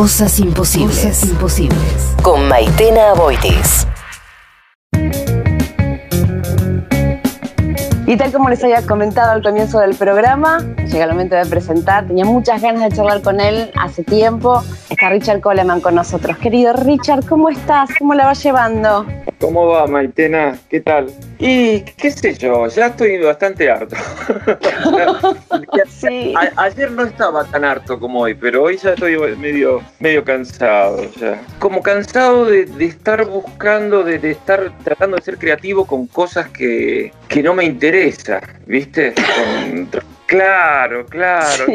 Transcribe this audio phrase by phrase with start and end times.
[0.00, 1.24] Cosas imposibles.
[1.24, 2.14] imposibles.
[2.22, 3.86] Con Maitena Boitis.
[8.10, 12.08] Y tal como les había comentado al comienzo del programa, llega el momento de presentar.
[12.08, 14.64] Tenía muchas ganas de charlar con él hace tiempo.
[14.90, 16.36] Está Richard Coleman con nosotros.
[16.38, 17.88] Querido Richard, ¿cómo estás?
[18.00, 19.06] ¿Cómo la vas llevando?
[19.38, 20.58] ¿Cómo va, Maitena?
[20.68, 21.06] ¿Qué tal?
[21.38, 23.96] Y qué sé yo, ya estoy bastante harto.
[25.88, 26.34] sí.
[26.56, 31.02] ayer no estaba tan harto como hoy, pero hoy ya estoy medio, medio cansado.
[31.18, 31.40] Ya.
[31.58, 37.42] Como cansado de, estar buscando, de, estar tratando de ser creativo con cosas que, que
[37.42, 37.99] no me interesan,
[38.66, 39.14] ¿viste?
[40.26, 41.66] claro, claro.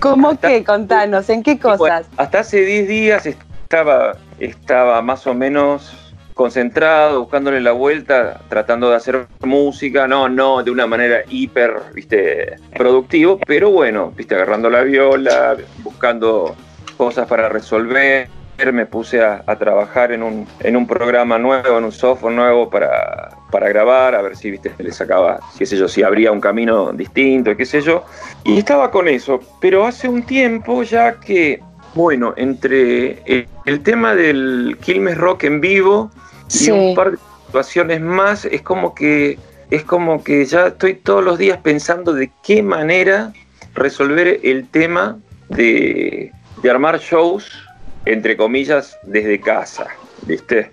[0.00, 0.64] ¿Cómo que?
[0.64, 2.06] Contanos, ¿en qué cosas?
[2.16, 8.96] hasta hace 10 días estaba, estaba más o menos concentrado, buscándole la vuelta, tratando de
[8.96, 14.80] hacer música, no, no de una manera hiper, viste, productivo, pero bueno, viste, agarrando la
[14.82, 16.56] viola, buscando
[16.96, 18.28] cosas para resolver,
[18.72, 23.30] me puse a, trabajar en un, en un programa nuevo, en un software nuevo para,
[23.50, 26.92] para grabar, a ver si viste, le sacaba, qué sé yo, si habría un camino
[26.92, 28.04] distinto, qué sé yo.
[28.44, 31.60] Y estaba con eso, pero hace un tiempo ya que,
[31.94, 33.22] bueno, entre
[33.64, 36.10] el, tema del Quilmes Rock en vivo
[36.50, 39.38] y un par de situaciones más, es como que
[39.70, 43.32] es como que ya estoy todos los días pensando de qué manera
[43.74, 47.69] resolver el tema de, de armar shows
[48.04, 49.88] entre comillas, desde casa,
[50.26, 50.70] ¿viste?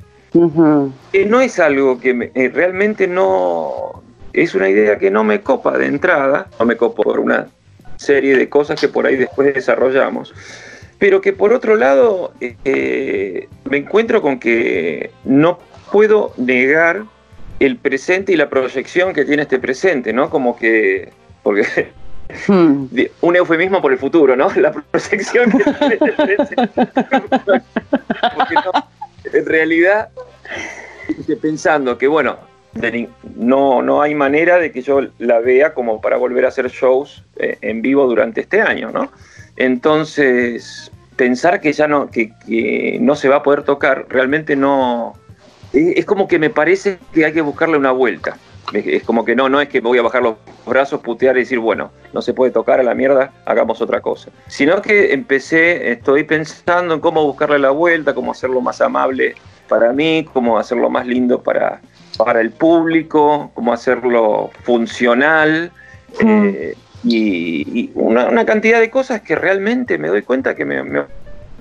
[1.13, 4.03] Eh, no es algo que eh, realmente no...
[4.33, 7.47] Es una idea que no me copa de entrada, no me copa por una
[7.95, 10.31] serie de cosas que por ahí después desarrollamos,
[10.99, 15.57] pero que por otro lado eh, me encuentro con que no
[15.91, 17.05] puedo negar
[17.59, 20.29] el presente y la proyección que tiene este presente, ¿no?
[20.29, 21.09] Como que,
[21.41, 21.63] porque
[22.47, 22.85] Hmm.
[23.21, 24.49] Un eufemismo por el futuro, ¿no?
[24.55, 25.63] La proyección que
[29.33, 30.09] en realidad,
[31.41, 32.37] pensando que, bueno,
[33.35, 37.23] no, no hay manera de que yo la vea como para volver a hacer shows
[37.37, 39.11] eh, en vivo durante este año, ¿no?
[39.55, 45.13] Entonces, pensar que ya no, que, que no se va a poder tocar, realmente no...
[45.73, 48.37] Es como que me parece que hay que buscarle una vuelta.
[48.73, 50.35] Es como que no, no es que voy a bajar los
[50.65, 54.29] brazos, putear y decir, bueno, no se puede tocar a la mierda, hagamos otra cosa.
[54.47, 59.35] Sino que empecé, estoy pensando en cómo buscarle la vuelta, cómo hacerlo más amable
[59.69, 61.79] para mí, cómo hacerlo más lindo para,
[62.17, 65.71] para el público, cómo hacerlo funcional.
[66.19, 66.75] Eh,
[67.05, 71.03] y, una, cantidad de cosas que realmente me doy cuenta que me, me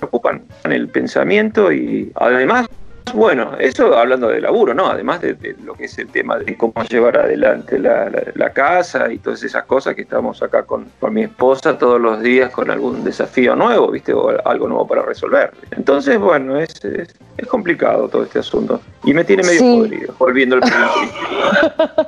[0.01, 2.67] ocupan en el pensamiento y además
[3.13, 4.87] bueno, eso hablando de laburo, ¿no?
[4.87, 8.09] Además de, lo que es el tema de cómo llevar adelante la,
[8.53, 12.71] casa y todas esas cosas que estamos acá con, mi esposa todos los días con
[12.71, 14.13] algún desafío nuevo, ¿viste?
[14.13, 15.51] O algo nuevo para resolver.
[15.71, 17.13] Entonces, bueno, es, es,
[17.47, 18.81] complicado todo este asunto.
[19.03, 22.07] Y me tiene medio podrido, volviendo al principio.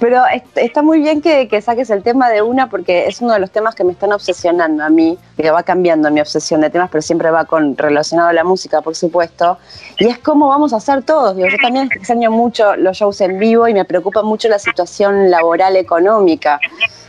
[0.00, 0.22] Pero
[0.56, 3.50] está muy bien que, que, saques el tema de una porque es uno de los
[3.50, 7.02] temas que me están obsesionando a mí, que va cambiando mi obsesión de temas, pero
[7.02, 9.58] siempre va con relacionado a la música, por supuesto.
[9.98, 11.36] Y es cómo vamos a hacer todos.
[11.36, 15.76] yo también extraño mucho los shows en vivo y me preocupa mucho la situación laboral
[15.76, 16.58] económica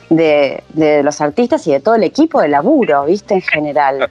[0.09, 0.63] de,
[1.03, 3.35] los artistas y de todo el equipo de laburo, ¿viste?
[3.35, 4.09] En general.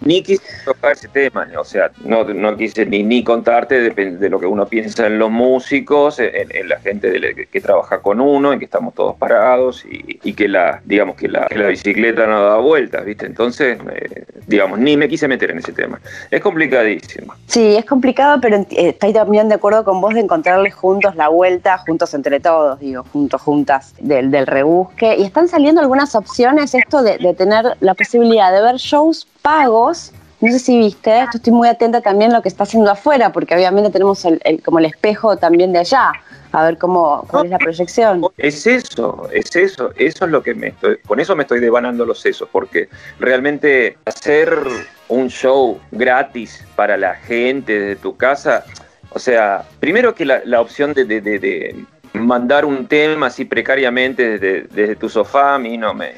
[0.00, 4.38] Ni quise tocar ese tema, o sea, no, no quise ni, ni contarte de, lo
[4.40, 8.64] que uno piensa en los músicos, en, la gente que trabaja con uno, en que
[8.64, 13.26] estamos todos parados y, que la, digamos, que la, bicicleta no da vueltas, ¿viste?
[13.26, 16.00] Entonces, eh, digamos, ni me quise meter en ese tema.
[16.30, 17.34] Es complicadísimo.
[17.46, 21.28] Sí, es complicado, pero eh, estoy también de acuerdo con vos de encontrarle juntos la
[21.28, 25.16] vuelta, juntos entre todos, digo, juntos, juntas, del, del rebusque.
[25.20, 30.50] Y están saliendo algunas opciones, esto de, tener la posibilidad de ver shows pagos no
[30.50, 33.54] sé si viste, esto estoy muy atenta también a lo que está haciendo afuera, porque
[33.54, 36.12] obviamente tenemos el, como el espejo también de allá,
[36.52, 38.22] a ver cómo cuál es la proyección.
[38.38, 42.06] Es eso, es eso, eso es lo que me estoy, con eso me estoy devanando
[42.06, 42.88] los sesos, porque
[43.18, 44.56] realmente hacer
[45.08, 48.64] un show gratis para la gente de tu casa,
[49.10, 51.04] o sea, primero que la, opción de
[52.14, 56.12] mandar un tema así precariamente desde, tu sofá a mí no me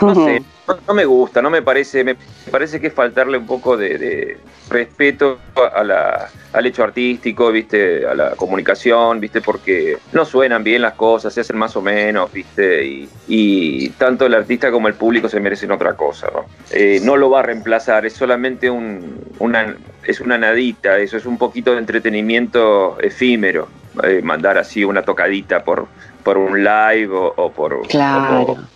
[0.00, 0.42] no sé
[0.88, 2.16] no, me gusta no me parece me
[2.50, 4.38] parece que es faltarle un poco de,
[4.68, 5.38] respeto
[5.74, 10.94] a la, al hecho artístico viste a la comunicación viste porque no suenan bien las
[10.94, 12.84] cosas se hacen más o menos viste
[13.28, 17.30] y, tanto el artista como el público se merecen otra cosa no eh, no lo
[17.30, 21.78] va a reemplazar es solamente un, una es una nadita eso es un poquito de
[21.78, 23.68] entretenimiento efímero
[24.02, 25.86] eh, mandar así una tocadita por,
[26.22, 27.82] por un live o, por,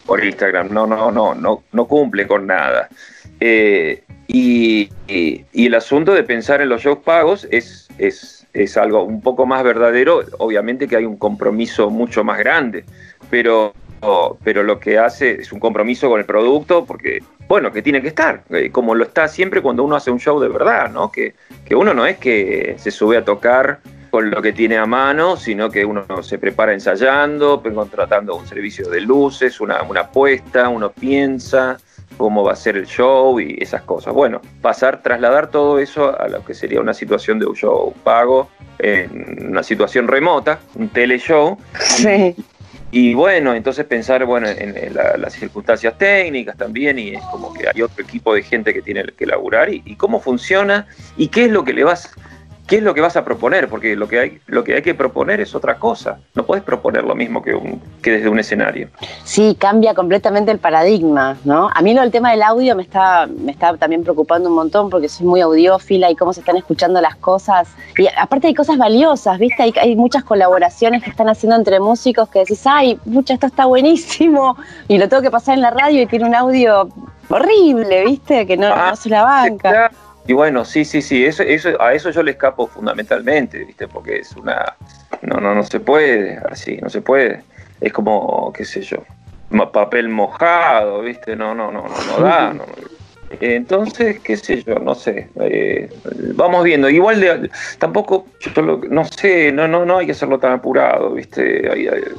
[0.07, 0.73] por, Instagram.
[0.73, 2.89] No, no, no, no, no cumple con nada.
[3.41, 4.03] Eh,
[4.33, 9.47] y, el asunto de pensar en los shows pagos es, es, es, algo un poco
[9.47, 12.85] más verdadero, obviamente que hay un compromiso mucho más grande,
[13.29, 13.75] pero,
[14.45, 18.09] pero lo que hace es un compromiso con el producto porque, bueno, que tiene que
[18.09, 21.11] estar, eh, como lo está siempre cuando uno hace un show de verdad, ¿no?
[21.11, 21.35] Que,
[21.65, 25.37] que uno no es que se sube a tocar con lo que tiene a mano,
[25.37, 30.91] sino que uno se prepara ensayando, contratando un servicio de luces, una, una apuesta, uno
[30.91, 31.79] piensa,
[32.17, 34.13] cómo va a ser el show y esas cosas.
[34.13, 38.51] Bueno, pasar, trasladar todo eso a lo que sería una situación de un show pago,
[38.79, 41.57] en una situación remota, un teleshow.
[41.79, 42.35] Sí.
[42.93, 47.83] Y bueno, entonces pensar bueno, en, las circunstancias técnicas también, y es como que hay
[47.83, 51.53] otro equipo de gente que tiene que laburar, y, y cómo funciona, y qué es
[51.53, 52.13] lo que le vas
[52.71, 53.69] ¿Qué es lo que vas a proponer?
[53.69, 56.21] Porque lo que hay, lo que, hay que proponer es otra cosa.
[56.37, 58.91] No puedes proponer lo mismo que, un, que desde un escenario.
[59.25, 61.69] Sí, cambia completamente el paradigma, ¿no?
[61.75, 64.89] A mí lo del tema del audio me está, me está también preocupando un montón
[64.89, 67.67] porque soy muy audiófila y cómo se están escuchando las cosas.
[67.99, 69.65] Y aparte hay cosas valiosas, ¿viste?
[69.65, 73.65] Hay, hay muchas colaboraciones que están haciendo entre músicos que decís, ay, mucha, esto está
[73.65, 74.57] buenísimo
[74.87, 76.89] y lo tengo que pasar en la radio y tiene un audio
[77.29, 78.47] horrible, ¿viste?
[78.47, 79.91] Que no, no se la banca.
[80.27, 83.89] Y bueno, sí, sí, sí, eso, eso, a eso yo le escapo fundamentalmente, ¿viste?
[83.89, 84.77] Porque es una...
[85.23, 87.43] No, no, no se puede así, no se puede.
[87.81, 88.99] Es como, qué sé yo,
[89.73, 91.37] papel mojado, ¿viste?
[91.37, 92.55] No, no, no, no, no da.
[93.41, 95.29] Entonces, qué sé yo, no sé.
[95.41, 95.89] Eh,
[96.35, 96.91] vamos viendo.
[96.91, 98.27] Igual de, tampoco,
[98.89, 101.63] no sé, no, no, no hay que hacerlo tan apurado, ¿viste?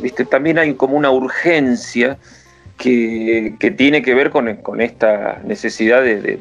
[0.02, 0.26] ¿viste?
[0.26, 2.18] También hay como una urgencia
[2.78, 6.40] que, que tiene que ver con, con esta necesidad de de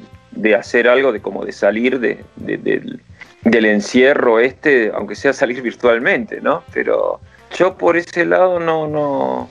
[0.57, 6.65] hacer algo, de como de salir de, del, encierro este, aunque sea salir virtualmente, ¿no?
[6.73, 7.21] Pero
[7.57, 9.49] yo por ese lado no, no,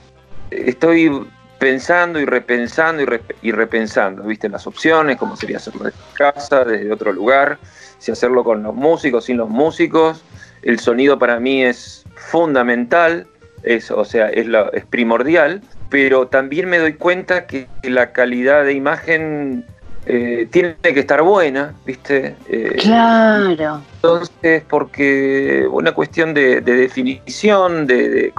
[0.50, 1.10] estoy
[1.58, 3.02] pensando y repensando
[3.42, 4.48] y, repensando, ¿viste?
[4.48, 7.58] Las opciones, cómo sería hacerlo desde casa, desde otro lugar,
[7.98, 10.24] si hacerlo con los músicos, sin los músicos.
[10.62, 13.26] El sonido para mí es fundamental,
[13.62, 15.60] es, o sea, es primordial,
[15.90, 19.66] pero también me doy cuenta que la calidad de imagen
[20.06, 22.34] eh, tiene que estar buena, ¿viste?
[22.48, 23.82] Eh, claro.
[23.96, 28.32] Entonces, porque una cuestión de, definición, de,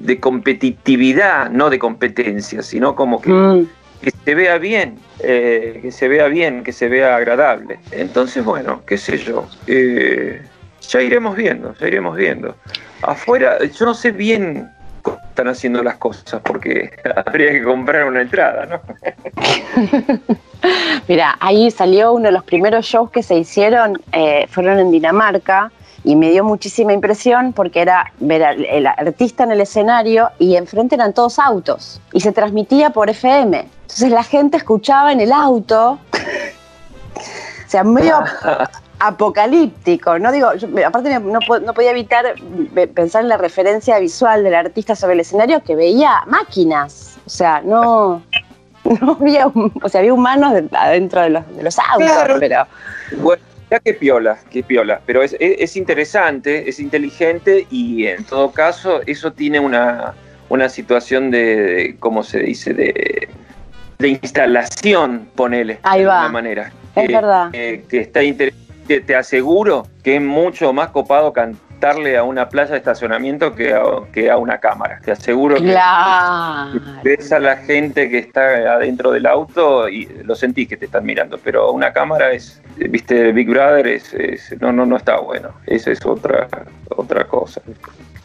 [0.00, 3.66] de, competitividad, no de competencia, sino como que, mm.
[4.24, 7.78] se vea bien, eh, que se vea bien, que se vea agradable.
[7.90, 9.46] Entonces, bueno, qué sé yo.
[9.66, 12.56] ya iremos viendo, ya iremos viendo.
[13.02, 14.70] Afuera, yo no sé bien
[15.04, 16.90] están haciendo las cosas, porque
[17.26, 18.80] habría que comprar una entrada, ¿no?
[21.08, 25.72] Mira, ahí salió uno de los primeros shows que se hicieron, eh, fueron en Dinamarca,
[26.04, 30.56] y me dio muchísima impresión porque era ver al el artista en el escenario y
[30.56, 33.68] enfrente eran todos autos y se transmitía por FM.
[33.82, 35.98] Entonces la gente escuchaba en el auto.
[37.66, 38.18] o sea, medio
[39.02, 40.30] apocalíptico, ¿no?
[40.30, 40.50] Digo,
[40.86, 42.34] aparte no, podía evitar
[42.94, 47.60] pensar en la referencia visual del artista sobre el escenario que veía máquinas, o sea,
[47.62, 48.22] no,
[49.00, 52.64] no había, o sea, había humanos adentro de los, de los autos, pero...
[53.18, 58.52] Bueno, ya que piola, que piola, pero es, es, interesante, es inteligente y en todo
[58.52, 60.14] caso eso tiene una,
[60.48, 63.28] una situación de, ¿cómo se dice?, de,
[63.98, 66.20] de instalación, ponele, Ahí de va.
[66.20, 66.72] alguna manera.
[66.94, 67.50] Es verdad.
[67.50, 68.61] que está interesante
[69.00, 73.82] te, aseguro que es mucho más copado cantarle a una playa de estacionamiento que a,
[74.12, 75.00] que a una cámara.
[75.04, 75.76] Te aseguro que
[77.02, 81.04] ves a la gente que está adentro del auto y lo sentís que te están
[81.04, 84.14] mirando, pero una cámara es, viste, Big Brother es,
[84.60, 85.50] no, no, no está bueno.
[85.66, 86.48] Esa es otra,
[86.96, 87.60] otra cosa.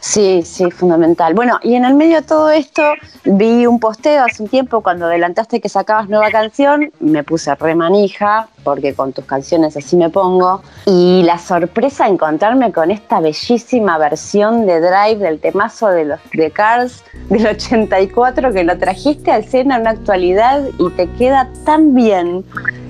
[0.07, 1.33] Sí, sí, fundamental.
[1.33, 2.81] Bueno, y en el medio de todo esto
[3.25, 7.75] vi un posteo hace un tiempo cuando adelantaste que sacabas nueva canción, me puse re
[7.75, 13.97] manija, porque con tus canciones así me pongo, y la sorpresa encontrarme con esta bellísima
[13.97, 19.41] versión de Drive del temazo de los de Cars del 84 que lo trajiste al
[19.41, 22.45] escena en una actualidad y te queda tan bien.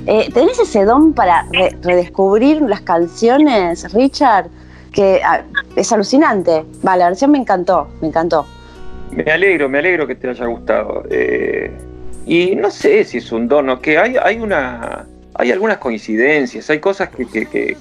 [0.05, 1.47] Eh, ¿Tenés ese don para
[1.81, 4.51] redescubrir las canciones, Richard?
[4.97, 5.43] Que ah,
[5.75, 6.65] es alucinante.
[6.85, 8.47] Va, la versión me encantó, me encantó.
[9.11, 11.03] Me alegro, me alegro que te haya gustado.
[11.11, 11.71] Eh,
[12.25, 15.05] y no sé si es un dono, que hay, hay una.
[15.35, 17.77] Hay algunas coincidencias, hay cosas que, que,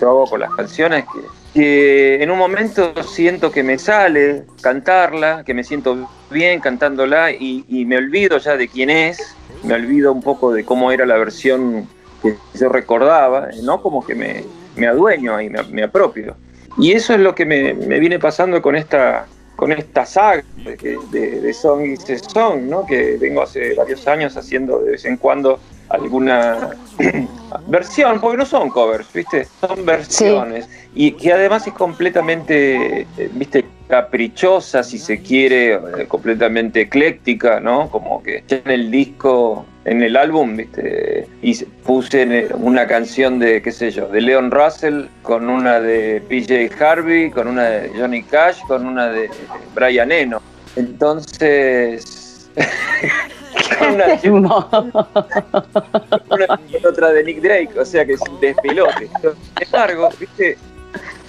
[0.00, 1.04] yo hago con las canciones
[1.52, 7.84] que, en un momento siento que me sale cantarla, que me siento bien cantándola y,
[7.84, 9.34] me olvido ya de quién es,
[9.64, 11.88] me olvido un poco de cómo era la versión
[12.22, 13.82] que yo recordaba, ¿no?
[13.82, 14.44] Como que me,
[14.76, 16.36] me adueño y me apropio.
[16.78, 19.26] Y eso es lo que me, viene pasando con esta,
[19.56, 20.98] con esta saga de,
[21.40, 22.86] de, Song y Song, ¿no?
[22.86, 26.70] que vengo hace varios años haciendo de vez en cuando alguna
[27.68, 29.46] versión, porque no son covers, ¿viste?
[29.60, 30.68] Son versiones.
[30.94, 33.64] Y que además es completamente, ¿viste?
[33.88, 37.90] Caprichosa, si se quiere, eh, completamente ecléctica, ¿no?
[37.90, 41.28] Como que ya en el disco, en el álbum, ¿viste?
[41.42, 46.70] Y puse una canción de, qué sé yo, de Leon Russell, con una de PJ
[46.82, 49.28] Harvey, con una de Johnny Cash, con una de
[49.74, 50.40] Brian Eno.
[50.76, 52.50] Entonces.
[53.80, 54.18] una,
[56.88, 59.10] otra de Nick Drake, o sea que es un despilote.
[59.20, 60.56] Sin embargo, ¿viste?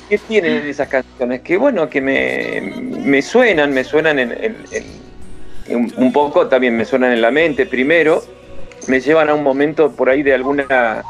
[0.08, 1.42] ¿Qué tienen esas canciones?
[1.42, 4.56] Que bueno, que me, suenan, me suenan en,
[5.68, 8.24] un poco, también me suenan en la mente primero,
[8.88, 11.04] me llevan a un momento por ahí de alguna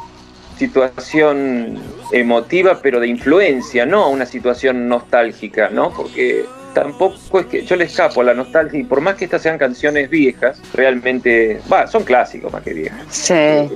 [0.58, 1.80] situación
[2.12, 5.92] emotiva, pero de influencia, no a una situación nostálgica, ¿no?
[5.92, 9.42] Porque tampoco es que yo le escapo a la nostalgia y por más que estas
[9.42, 13.02] sean canciones viejas, realmente, va, son clásicos más que viejas.
[13.10, 13.34] Sí.
[13.34, 13.70] Eh,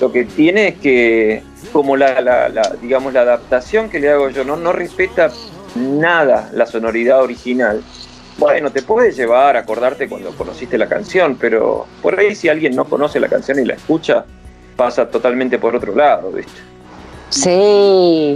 [0.00, 1.42] lo que tiene es que
[1.72, 2.50] como la,
[2.82, 5.30] digamos la adaptación que le hago yo no no respeta
[5.74, 7.82] nada la sonoridad original.
[8.38, 12.76] Bueno, te puede llevar a acordarte cuando conociste la canción, pero por ahí si alguien
[12.76, 14.24] no conoce la canción y la escucha,
[14.76, 16.60] pasa totalmente por otro lado, ¿viste?
[17.30, 18.34] Sí.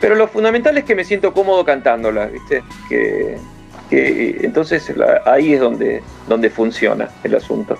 [0.00, 2.62] Pero lo fundamental es que me siento cómodo cantándola, ¿viste?
[2.88, 3.38] Que,
[3.90, 4.90] entonces
[5.26, 7.76] ahí es donde, donde funciona el asunto.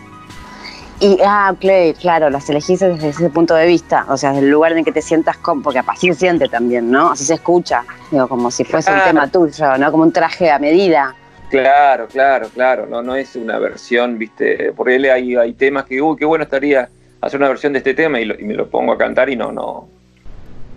[0.98, 1.54] Y, ah,
[1.98, 4.84] claro, las elegís desde ese punto de vista, o sea, desde el lugar en el
[4.84, 7.12] que te sientas cómodo, porque así se siente también, ¿no?
[7.12, 9.90] Así se escucha, digo, como si fuese un tema tuyo, ¿no?
[9.90, 11.14] Como un traje a medida.
[11.50, 14.72] Claro, claro, claro, no, no es una versión, ¿viste?
[14.72, 16.88] Por él hay, hay temas que, uy, qué bueno estaría
[17.20, 19.50] hacer una versión de este tema y, y me lo pongo a cantar y no,
[19.50, 19.88] no,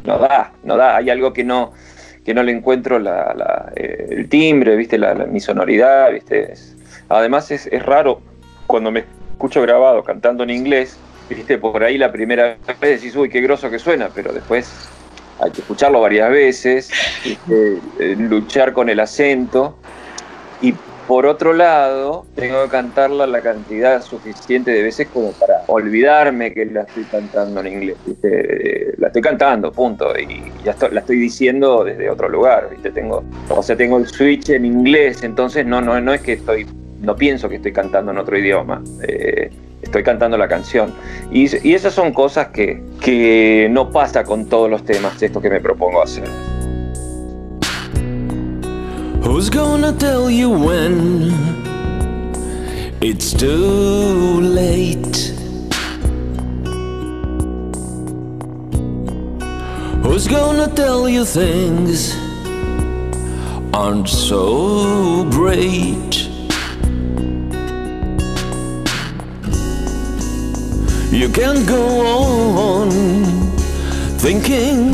[0.04, 1.74] no da, no da, hay algo que no,
[2.26, 3.00] que no le encuentro
[3.76, 4.98] eh, el timbre, ¿viste?
[4.98, 6.54] La, mi sonoridad, ¿viste?
[7.10, 8.22] además es, raro
[8.66, 9.04] cuando me
[9.34, 10.98] escucho grabado cantando en inglés,
[11.30, 11.58] ¿viste?
[11.58, 14.90] Por ahí la primera vez decís, uy, qué groso que suena, pero después
[15.40, 16.92] hay que escucharlo varias veces,
[17.50, 19.78] eh, luchar con el acento
[20.64, 20.74] y
[21.08, 26.66] por otro lado, tengo que cantarla la cantidad suficiente de veces como para olvidarme que
[26.66, 27.98] la estoy cantando en inglés.
[28.98, 30.18] La estoy cantando, punto.
[30.18, 32.70] Y ya la estoy diciendo desde otro lugar.
[33.50, 36.66] o sea, tengo el switch en inglés, entonces no, no, no es que estoy,
[37.02, 38.82] no pienso que estoy cantando en otro idioma.
[39.06, 39.52] Eh,
[39.82, 40.94] estoy cantando la canción.
[41.34, 45.50] Y, y, esas son cosas que, que no pasa con todos los temas, esto que
[45.50, 46.30] me propongo hacer.
[49.24, 51.32] Who's gonna tell you when
[53.02, 55.18] it's too late?
[60.04, 62.14] Who's gonna tell you things
[63.74, 66.28] aren't so great?
[71.14, 71.84] You can't go
[72.58, 72.92] on
[74.20, 74.92] thinking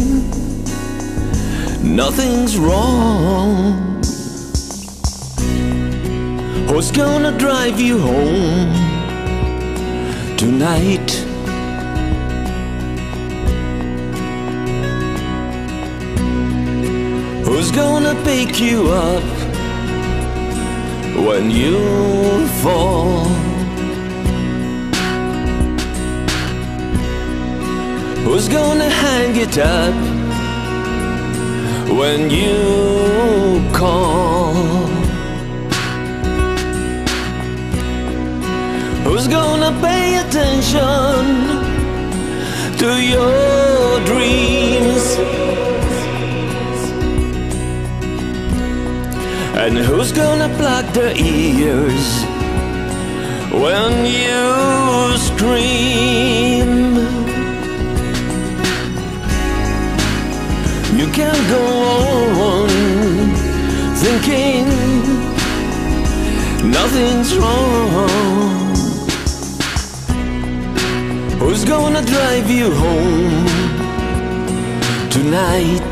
[1.84, 3.89] nothing's wrong.
[6.70, 8.72] Who's gonna drive you home
[10.38, 11.10] tonight?
[17.44, 19.24] Who's gonna pick you up
[21.26, 23.26] when you fall?
[28.26, 29.96] Who's gonna hang it up
[31.98, 34.79] when you call?
[39.20, 41.20] Who's gonna pay attention
[42.78, 45.06] to your dreams?
[49.58, 52.24] And who's gonna plug their ears
[53.52, 56.96] when you scream?
[60.98, 61.66] You can't go
[62.52, 62.70] on
[63.98, 64.66] thinking
[66.72, 68.69] nothing's wrong.
[71.40, 73.46] Who's gonna drive you home
[75.10, 75.89] tonight?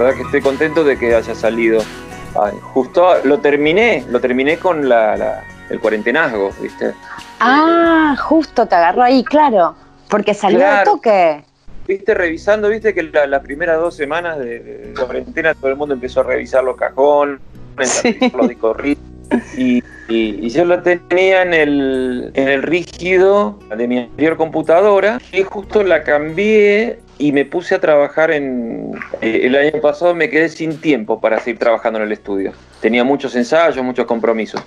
[0.00, 1.82] Verdad que estoy contento de que haya salido.
[2.40, 6.92] Ay, justo lo terminé, lo terminé con la, la- el cuarentenazgo, ¿viste?
[7.38, 9.74] Ah, justo te agarró ahí, claro.
[10.08, 10.92] Porque salió Claro.
[10.92, 11.44] toque.
[11.86, 15.94] Viste, revisando, viste que la- las primeras dos semanas de, de cuarentena todo el mundo
[15.94, 17.40] empezó a revisar los cajones,
[17.82, 18.16] Sí.
[18.36, 18.76] los discos
[19.56, 25.42] y- y yo lo tenía en el, en el rígido de mi anterior computadora y
[25.44, 28.92] justo la cambié y me puse a trabajar en...
[29.20, 32.52] eh, el año pasado me quedé sin tiempo para seguir trabajando en el estudio.
[32.80, 34.62] Tenía muchos ensayos, muchos compromisos.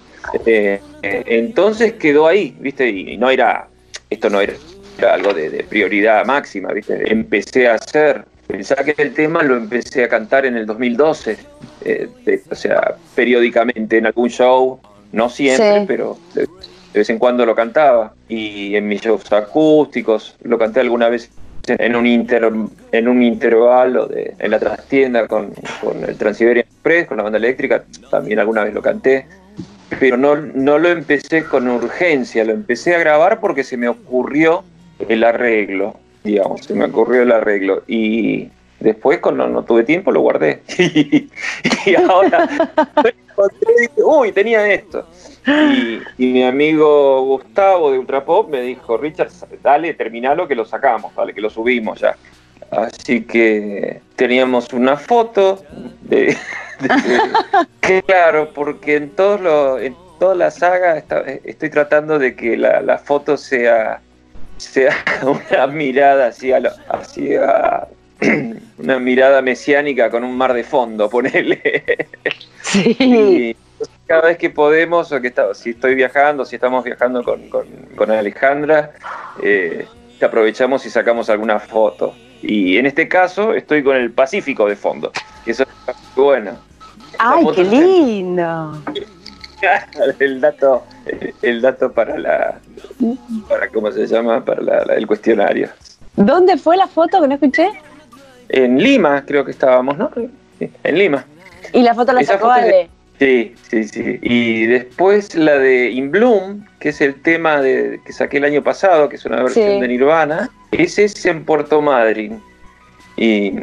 [0.45, 2.87] Eh, eh, entonces quedó ahí, ¿viste?
[2.89, 3.67] Y, y no era...
[4.09, 4.53] Esto no era,
[4.99, 7.11] era algo de, de prioridad máxima, ¿viste?
[7.11, 8.23] Empecé a hacer...
[8.45, 11.37] Pensá que el tema lo empecé a cantar en el 2012,
[11.85, 14.79] eh, de- o sea, periódicamente en algún show,
[15.11, 15.85] no siempre, Sí.
[15.87, 18.13] pero de, de vez en cuando lo cantaba.
[18.29, 21.31] Y en mis shows acústicos, lo canté alguna vez
[21.67, 22.51] en un inter,
[22.91, 27.37] en un intervalo de, en la trastienda con, con el Transiberian Express, con la banda
[27.37, 29.25] eléctrica, también alguna vez lo canté.
[29.99, 34.63] Pero no, no lo empecé con urgencia, lo empecé a grabar porque se me ocurrió
[35.07, 37.83] el arreglo, digamos, se me ocurrió el arreglo.
[37.87, 38.49] Y
[38.83, 40.61] después, cuando no tuve tiempo, lo guardé.
[40.77, 42.47] y ahora
[43.61, 45.07] y dije, uy, tenía esto.
[45.47, 49.29] Y, y mi amigo Gustavo de Ultrapop me dijo, Richard,
[49.61, 52.15] dale, terminalo que lo sacamos, dale, que lo subimos ya.
[52.71, 55.63] Así que teníamos una foto
[56.01, 56.37] de,
[56.79, 62.55] de- claro, porque en todos los, en toda la saga está- estoy tratando de que
[62.57, 63.99] la, la foto sea,
[64.57, 64.95] sea
[65.51, 67.87] una mirada lo- hacia
[68.77, 71.83] una mirada mesiánica con un mar de fondo, ponele.
[72.61, 72.95] Sí.
[72.99, 73.55] Y
[74.07, 77.67] cada vez que podemos, o que está- si estoy viajando, si estamos viajando con, con-
[77.95, 78.91] con Alejandra,
[79.41, 79.85] eh,
[80.21, 82.15] aprovechamos y sacamos alguna foto.
[82.41, 85.11] Y en este caso estoy con el Pacífico de fondo.
[85.45, 86.51] que Eso es bueno.
[87.19, 88.81] Ay, qué lindo.
[90.19, 90.83] el dato,
[91.41, 92.59] el dato para la,
[93.47, 95.69] para cómo se llama, para la- la- el cuestionario.
[96.15, 97.69] ¿Dónde fue la foto que no escuché?
[98.49, 100.11] En Lima creo que estábamos, ¿no?
[100.59, 101.25] Sí, en Lima.
[101.71, 102.89] Y la foto la Esa sacó es de- Ale.
[103.19, 104.19] Sí, sí, sí.
[104.21, 108.63] Y después la de In Bloom, que es el tema de, que saqué el año
[108.63, 109.79] pasado, que es una versión Sí.
[109.81, 112.41] de Nirvana, ese es en Puerto Madryn.
[113.15, 113.53] Y,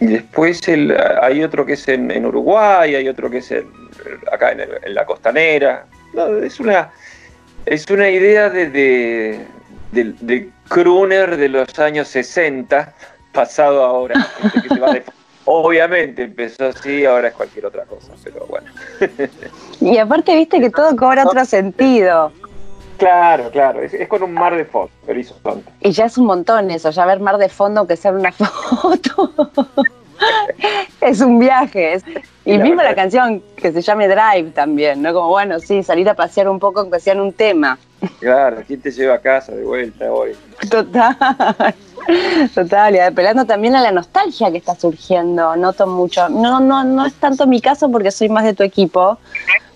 [0.00, 3.68] y después el- hay otro que es en, en Uruguay, hay otro que es en-
[4.30, 5.86] acá en, el- en la costanera.
[6.12, 6.90] No, es una
[7.64, 9.40] es una idea de, de,
[9.92, 12.94] de- de crooner de los años 60,
[13.36, 14.20] pasado ahora.
[14.20, 15.04] gente que se va de-
[15.48, 18.66] Obviamente empezó así, ahora es cualquier otra cosa, pero bueno.
[19.80, 22.32] Y aparte viste que todo cobra otro sentido.
[22.98, 25.70] Claro, claro, es, es con un mar de fotos, horizonte.
[25.82, 29.30] Y ya es un montón eso, ya ver mar de fondo aunque sea una foto.
[31.00, 31.92] es un viaje.
[31.94, 32.04] es-
[32.44, 35.12] Y La mismo la canción que se llame Drive también, ¿no?
[35.12, 37.78] Como bueno, sí, salir a pasear un poco aunque sea en un tema.
[38.20, 40.32] Claro, ¿quién te lleva a casa de vuelta hoy?
[40.70, 41.16] Total.
[42.54, 45.56] Total, y apelando también a la nostalgia que está surgiendo.
[45.56, 46.28] Noto mucho.
[46.28, 49.18] No, no, no es tanto mi caso porque soy más de tu equipo,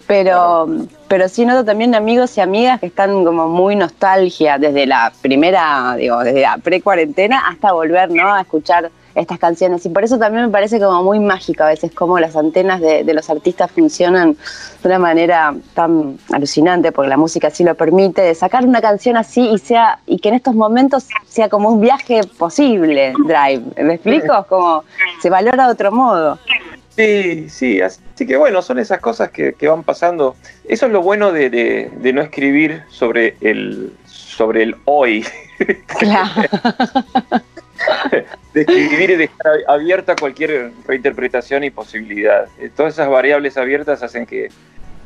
[0.07, 0.69] pero,
[1.09, 5.95] pero sí noto también amigos y amigas que están como muy nostalgia desde la primera,
[5.97, 8.33] digo, desde la pre-cuarentena hasta volver, ¿no?
[8.33, 9.85] A escuchar estas canciones.
[9.87, 13.05] Y por eso también me parece como muy mágico a veces cómo las antenas de,
[13.05, 14.37] de, los artistas funcionan
[14.83, 19.17] de una manera tan alucinante, porque la música así lo permite, de sacar una canción
[19.17, 23.63] así y sea y que en estos momentos sea como un viaje posible, Drive.
[23.83, 24.47] ¿Me explico?
[24.49, 24.85] Como
[25.21, 26.39] se valora de otro modo.
[26.97, 30.37] Sí, sí, así que bueno, son esas cosas que, que van pasando.
[30.65, 35.25] Eso es lo bueno de, de, de no escribir sobre el, sobre el hoy.
[35.87, 36.43] Claro.
[38.55, 42.47] de escribir y dejar abierta cualquier reinterpretación y posibilidad.
[42.59, 44.49] Eh, todas esas variables abiertas hacen que,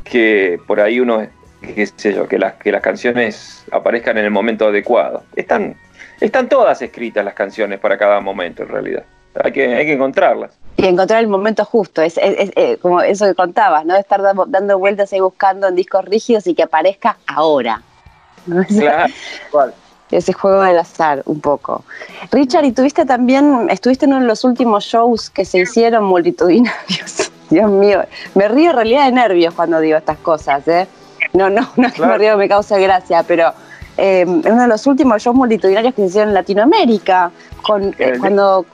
[0.05, 1.27] que por ahí uno,
[1.61, 5.25] qué sé yo, que las, que las canciones aparezcan en el momento adecuado.
[5.37, 5.77] Están,
[6.21, 9.05] están todas escritas las canciones para cada momento en realidad.
[9.43, 10.53] Hay que, hay que encontrarlas.
[10.77, 13.97] Y encontrar el momento justo, es, es, es, es como eso que contabas, ¿no?
[13.97, 17.83] Estar dando vueltas ahí buscando en discos rígidos y que aparezca ahora.
[18.47, 18.65] ¿no?
[18.69, 19.13] Claro,
[19.49, 19.75] igual
[20.11, 21.85] ese juego del azar un poco.
[22.31, 27.31] Richard, y tuviste también, estuviste en uno de los últimos shows que se hicieron multitudinarios.
[27.51, 30.87] Dios mío, me río en realidad de nervios cuando digo estas cosas, ¿eh?
[31.33, 33.53] No, no, no es que me río, me causa gracia, pero
[33.97, 37.31] eh, en uno de los últimos shows multitudinarios que se hicieron en Latinoamérica,
[37.63, 38.67] con, eh, cuando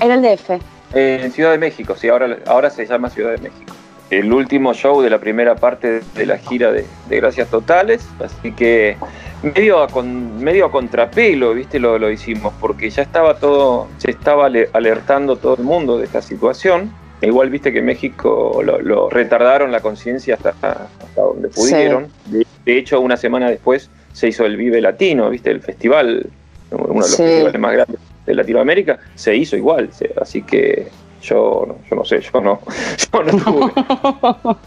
[0.00, 0.50] era el DF.
[0.94, 3.74] Eh, en Ciudad de México, sí, ahora, ahora se llama Ciudad de México
[4.10, 8.52] el último show de la primera parte de la gira de, de Gracias Totales, así
[8.52, 8.96] que
[9.42, 11.78] medio a, con, medio a contrapelo, ¿viste?
[11.78, 16.22] Lo, lo, hicimos, porque ya estaba todo, se estaba alertando todo el mundo de esta
[16.22, 16.92] situación.
[17.20, 22.08] E igual viste que México lo, lo retardaron la conciencia hasta, hasta donde pudieron.
[22.26, 22.38] Sí.
[22.38, 26.26] De, de, hecho, una semana después se hizo el Vive Latino, viste, el festival,
[26.70, 27.22] uno de los sí.
[27.22, 29.90] festivales más grandes de Latinoamérica, se hizo igual.
[30.20, 30.88] Así que
[31.24, 32.60] yo, yo no sé, yo no,
[33.12, 33.72] yo no estuve.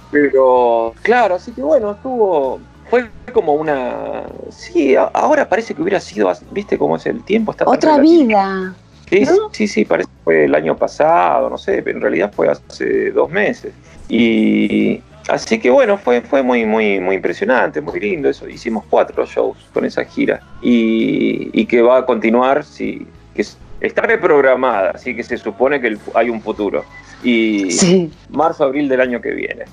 [0.12, 6.32] Pero claro, así que bueno, estuvo, fue como una, sí, ahora parece que hubiera sido,
[6.52, 7.52] viste cómo es el tiempo.
[7.52, 8.74] Está Otra vida.
[9.10, 9.50] Sí, ¿no?
[9.54, 13.12] sí, sí, parece que fue el año pasado, no sé, pero en realidad fue hace
[13.12, 13.74] dos meses.
[14.10, 18.50] Y así que bueno, fue, fue muy, muy, muy impresionante, muy lindo eso.
[18.50, 23.46] Hicimos cuatro shows con esa gira y, y que va a continuar, sí, que
[23.82, 26.86] está reprogramada, así que se supone que el, hay un futuro.
[27.24, 28.12] Y sí.
[28.30, 29.66] marzo, abril del año que viene.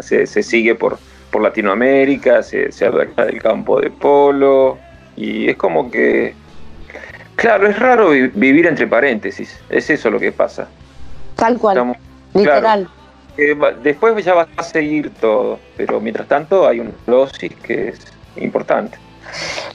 [0.00, 0.98] Se, se sigue por,
[1.30, 4.78] por Latinoamérica, se, se habla del campo de polo,
[5.16, 6.34] y es como que,
[7.36, 10.68] claro, es raro vivir entre paréntesis, es eso lo que pasa.
[11.34, 11.96] Tal cual, Estamos,
[12.34, 12.88] literal.
[13.36, 17.88] Claro, eh, después ya va a seguir todo, pero mientras tanto hay una dosis que
[17.88, 18.00] es
[18.36, 18.98] importante.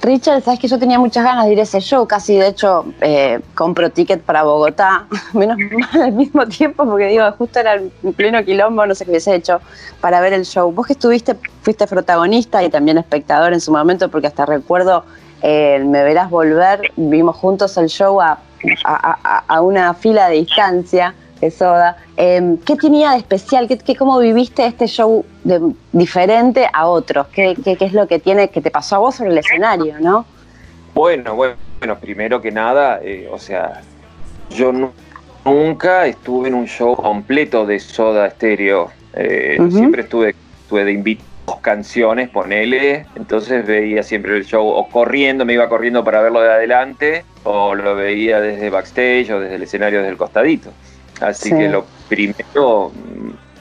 [0.01, 2.85] Richard, sabes que yo tenía muchas ganas de ir a ese show, casi de hecho
[3.01, 8.13] eh, compro ticket para Bogotá, menos mal al mismo tiempo, porque digo, justo era en
[8.13, 9.61] pleno quilombo, no sé qué hubiese hecho,
[10.01, 10.71] para ver el show.
[10.71, 15.05] Vos que estuviste, fuiste protagonista y también espectador en su momento, porque hasta recuerdo
[15.41, 18.39] eh, Me Verás Volver, vimos juntos el show a,
[19.61, 21.13] una fila de distancia
[21.45, 21.97] de Soda.
[22.17, 23.67] Eh, ¿Qué tenía de especial?
[23.67, 25.59] ¿Qué, qué, ¿Cómo viviste este show de,
[25.91, 27.27] diferente a otros?
[27.27, 29.99] ¿Qué, ¿Qué, ¿Qué, es lo que tiene que te pasó a vos sobre el escenario,
[29.99, 30.25] no?
[30.93, 33.81] Bueno, bueno, bueno primero que nada, eh, o sea,
[34.49, 34.91] yo no,
[35.45, 38.91] nunca estuve en un show completo de Soda Stereo.
[39.15, 39.71] Eh, uh -huh.
[39.71, 41.23] Siempre estuve, estuve de invito
[41.61, 46.51] canciones, ponele, entonces veía siempre el show o corriendo, me iba corriendo para verlo de
[46.51, 50.71] adelante, o lo veía desde backstage o desde el escenario desde el costadito.
[51.21, 51.55] Así sí.
[51.55, 52.91] que lo primero,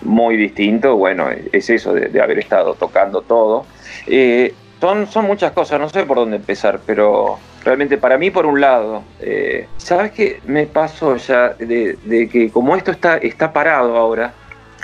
[0.03, 3.67] muy distinto, bueno, es eso de, de haber estado tocando todo.
[4.07, 8.47] Eh, son, son, muchas cosas, no sé por dónde empezar, pero realmente para mí, por
[8.47, 11.51] un lado, eh, ¿sabes qué me pasó ya?
[11.51, 14.33] De, de, que como esto está, está parado ahora,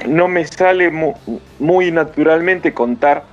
[0.06, 1.14] no me sale muy,
[1.58, 3.24] muy naturalmente contar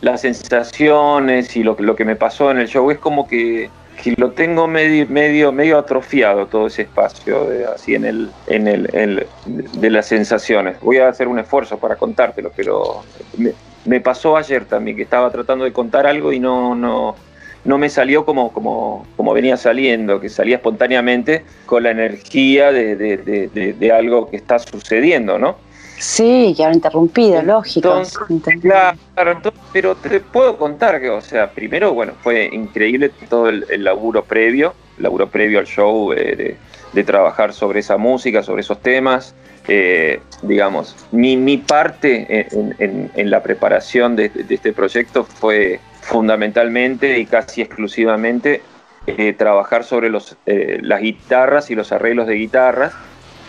[0.00, 2.90] las sensaciones y lo, lo que me pasó en el show.
[2.90, 3.70] Es como que
[4.02, 8.68] que lo tengo medio, medio, medio atrofiado todo ese espacio de, así en el, en
[8.68, 10.80] el, el, de las sensaciones.
[10.80, 13.02] Voy a hacer un esfuerzo para contártelo, pero
[13.36, 13.52] me,
[13.84, 17.16] me, pasó ayer también que estaba tratando de contar algo y no, no,
[17.64, 22.94] no me salió como, como, como venía saliendo, que salía espontáneamente con la energía de,
[22.94, 25.67] de, de algo que está sucediendo, ¿no?
[25.98, 28.02] Sí, que ahora interrumpido, lógico.
[28.28, 33.48] Entonces, claro, entonces, pero te puedo contar que, o sea, primero, bueno, fue increíble todo
[33.48, 36.56] el, el laburo previo, laburo previo al show, eh, de,
[36.92, 39.34] de, trabajar sobre esa música, sobre esos temas.
[39.66, 45.78] Eh, digamos, mi, mi parte en, en, en, la preparación de, de, este proyecto fue
[46.00, 48.62] fundamentalmente y casi exclusivamente
[49.06, 52.92] eh, trabajar sobre los, eh, las guitarras y los arreglos de guitarras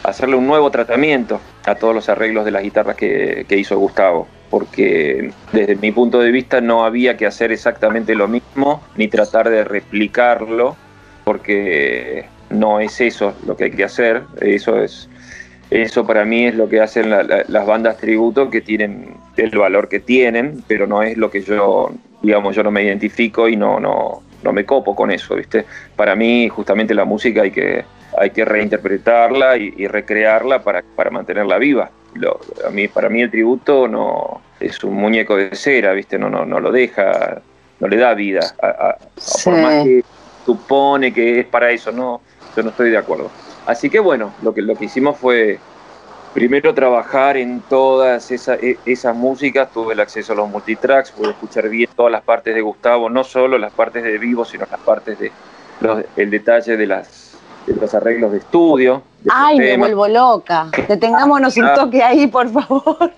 [0.03, 4.27] hacerle un nuevo tratamiento a todos los arreglos de las guitarras que, que, hizo Gustavo,
[4.49, 9.49] porque desde mi punto de vista no había que hacer exactamente lo mismo ni tratar
[9.49, 10.75] de replicarlo,
[11.23, 15.09] porque no es eso lo que hay que hacer, eso es
[15.69, 19.99] eso para mí es lo que hacen las bandas tributo que tienen el valor que
[19.99, 21.91] tienen, pero no es lo que yo,
[22.23, 25.65] digamos, yo no me identifico y no, no, no me copo con eso, ¿viste?
[25.95, 27.85] Para mí justamente la música hay que,
[28.19, 31.89] hay que reinterpretarla y, recrearla para, para, mantenerla viva.
[32.65, 36.19] a mí, para mí el tributo no es un muñeco de cera, ¿viste?
[36.19, 37.41] No, no, no lo deja,
[37.79, 38.41] no le da vida,
[39.43, 40.03] por más que
[40.45, 42.21] supone que es para eso, no,
[42.55, 43.31] yo no estoy de acuerdo.
[43.65, 45.57] Así que bueno, lo que, lo que hicimos fue
[46.33, 51.69] primero trabajar en todas e, esas músicas, tuve el acceso a los multitracks, pude escuchar
[51.69, 55.17] bien todas las partes de Gustavo, no solo las partes de vivo, sino las partes
[55.19, 55.31] de
[56.17, 57.28] el detalle de las
[57.73, 59.03] los arreglos de estudio.
[59.29, 60.69] Ay, me vuelvo loca.
[60.87, 63.11] Detengámonos un toque ahí, por favor.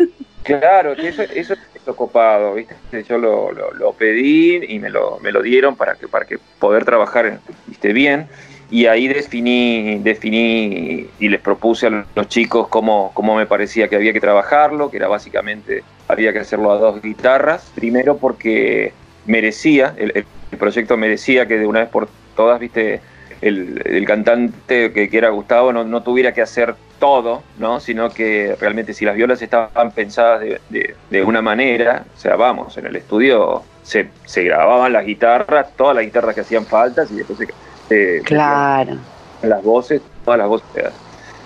[0.43, 1.59] Claro, eso, eso es
[1.95, 2.75] copado, ¿viste?
[3.07, 6.85] Yo lo, lo, pedí y me lo, me lo dieron para que, para que poder
[6.85, 7.93] trabajar ¿viste?
[7.93, 8.27] bien
[8.71, 13.97] y ahí definí, definí y les propuse a los chicos cómo, cómo me parecía que
[13.97, 18.93] había que trabajarlo, que era básicamente, había que hacerlo a dos guitarras, primero porque
[19.25, 20.25] merecía, el,
[20.57, 23.01] proyecto merecía que de una vez por todas, viste,
[23.41, 27.79] el, cantante que, quiera Gustavo no, tuviera que hacer todo, ¿no?
[27.79, 32.77] sino que realmente si las violas estaban pensadas de, de, una manera, o sea, vamos,
[32.77, 37.15] en el estudio se, se, grababan las guitarras, todas las guitarras que hacían faltas y
[37.15, 38.97] después se, claro.
[39.41, 40.67] Las voces, todas las voces.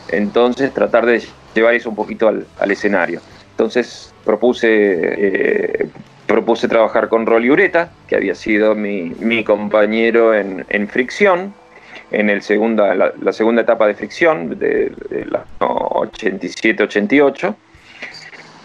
[0.10, 3.22] Entonces, tratar de llevar eso un poquito al, escenario.
[3.52, 5.88] Entonces, propuse, eh,
[6.28, 11.54] propuse trabajar con Rolly Ureta, que había sido mi, compañero en, Fricción,
[12.12, 14.94] en el segunda, la, segunda etapa de Fricción, de,
[15.30, 17.56] la 87-88,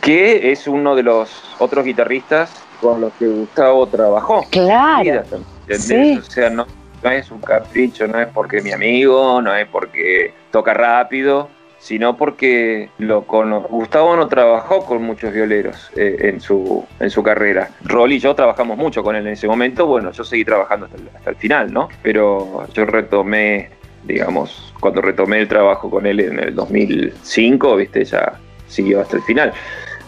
[0.01, 4.45] que es uno de los otros guitarristas con los que Gustavo trabajó.
[4.51, 5.23] Claro.
[5.69, 6.19] Sí.
[6.19, 6.67] O sea, no,
[7.03, 11.49] no es un capricho, no es porque mi amigo, no es porque toca rápido,
[11.81, 17.23] sino porque lo con Gustavo no trabajó con muchos violeros eh, en, su, en su
[17.23, 17.71] carrera.
[17.85, 20.99] Rolly y yo trabajamos mucho con él en ese momento, bueno, yo seguí trabajando hasta
[20.99, 21.89] el, hasta el final, ¿no?
[22.03, 23.71] Pero yo retomé,
[24.05, 28.35] digamos, cuando retomé el trabajo con él en el 2005, viste, ya
[28.69, 29.53] siguió hasta el final.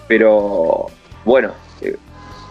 [0.06, 0.87] Pero
[1.24, 1.52] bueno,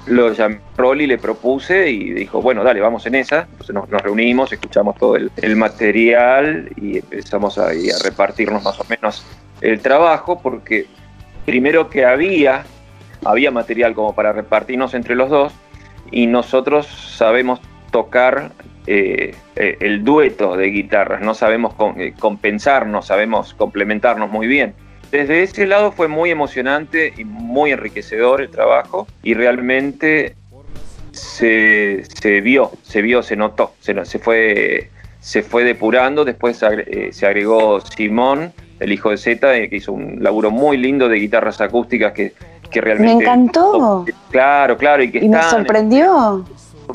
[0.07, 3.47] lo llamé Rolly, le propuse y dijo, bueno, dale, vamos en esa.
[3.51, 7.69] Entonces nos, reunimos, escuchamos todo el, material y empezamos a,
[8.03, 9.25] repartirnos más o menos
[9.61, 10.87] el trabajo, porque
[11.45, 12.65] primero que había,
[13.23, 15.53] había material como para repartirnos entre los dos
[16.11, 17.61] y nosotros sabemos
[17.91, 18.51] tocar
[18.87, 24.73] eh, eh, el dueto de guitarras, no sabemos eh, compensarnos, sabemos complementarnos muy bien
[25.12, 30.36] desde ese lado fue muy emocionante y muy enriquecedor el trabajo y realmente
[31.12, 32.04] se,
[32.41, 37.82] vio, se vio, se notó, se, se, fue, se fue depurando, después eh, se agregó
[37.82, 42.13] Simón, el hijo de Z, eh, que hizo un laburo muy lindo de guitarras acústicas
[42.13, 42.34] que,
[42.69, 43.15] que realmente...
[43.15, 44.06] Me encantó.
[44.32, 46.45] Claro, claro, y que y me sorprendió.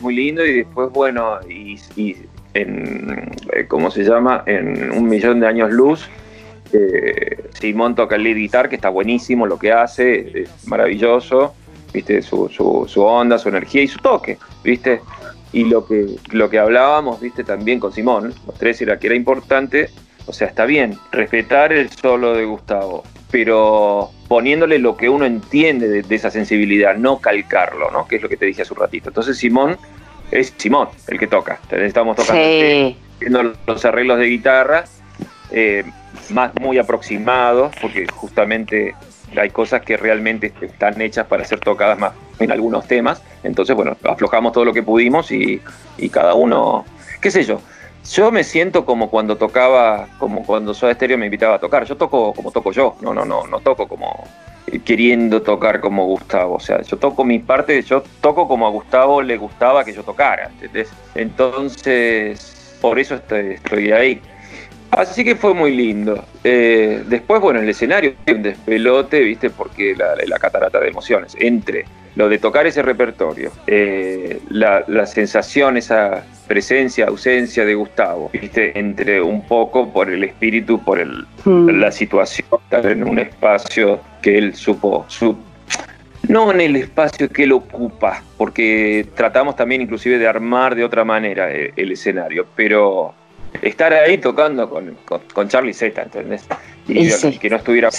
[0.00, 2.16] Muy lindo y después, bueno, y, y
[2.54, 4.42] en, eh, ¿cómo se llama?
[4.46, 6.08] En un millón de años luz
[6.72, 11.54] eh, Simón toca el lead guitar, que está buenísimo lo que hace, es maravilloso,
[11.92, 12.22] ¿viste?
[12.22, 15.00] Su, su, onda, su energía y su toque, ¿viste?
[15.52, 17.44] Y lo que, lo que hablábamos, ¿viste?
[17.44, 19.90] También con Simón, los tres era que era importante,
[20.26, 26.02] o sea, está bien, respetar el solo de Gustavo, pero poniéndole lo que uno entiende
[26.02, 28.06] de, esa sensibilidad, no calcarlo, ¿no?
[28.06, 29.10] Que es lo que te dije hace un ratito.
[29.10, 29.76] Entonces Simón
[30.30, 31.60] es Simón el que toca.
[31.70, 32.42] Estamos tocando,
[33.20, 34.84] viendo los arreglos de guitarra.
[35.50, 35.84] Eh,
[36.30, 38.94] más muy aproximados, porque justamente
[39.36, 43.22] hay cosas que realmente están hechas para ser tocadas más en algunos temas.
[43.42, 45.60] Entonces, bueno, aflojamos todo lo que pudimos y,
[46.10, 46.84] cada uno,
[47.20, 47.60] qué sé yo.
[48.12, 51.84] Yo me siento como cuando tocaba, como cuando Soda Stereo me invitaba a tocar.
[51.84, 54.24] Yo toco como toco yo, no, no, no, no toco como
[54.84, 56.54] queriendo tocar como Gustavo.
[56.54, 60.04] O sea, yo toco mi parte, yo toco como a Gustavo le gustaba que yo
[60.04, 60.50] tocara.
[61.14, 64.20] Entonces, por eso estoy ahí.
[64.90, 66.24] Así que fue muy lindo.
[66.44, 69.50] Eh, después, bueno, el escenario, un despelote, ¿viste?
[69.50, 71.36] Porque la, catarata de emociones.
[71.38, 78.78] Entre lo de tocar ese repertorio, eh, la, sensación, esa presencia, ausencia de Gustavo, ¿viste?
[78.78, 81.68] Entre un poco por el espíritu, por el, hmm.
[81.80, 85.36] la situación, estar en un espacio que él supo, su,
[86.28, 91.04] no en el espacio que él ocupa, porque tratamos también inclusive de armar de otra
[91.04, 93.14] manera el, eh, el escenario, pero
[93.62, 94.96] estar ahí tocando con,
[95.32, 96.46] con, Charlie Z, ¿entendés?
[96.88, 97.90] Y, que no estuviera.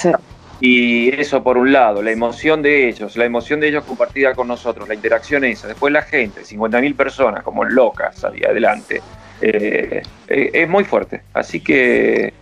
[0.60, 4.48] Y eso por un lado, la emoción de ellos, la emoción de ellos compartida con
[4.48, 9.02] nosotros, la interacción esa, después la gente, 50.000 personas como locas ahí adelante,
[9.42, 11.22] eh, eh, es muy fuerte.
[11.34, 12.34] Así que,